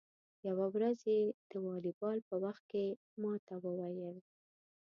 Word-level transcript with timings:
یوه 0.47 0.65
ورځ 0.75 0.99
یې 1.13 1.21
د 1.49 1.51
والیبال 1.65 2.17
په 2.29 2.35
وخت 2.43 2.63
کې 2.71 2.85
ما 3.21 3.33
ته 3.47 3.55
و 3.63 3.65
ویل: 3.95 4.17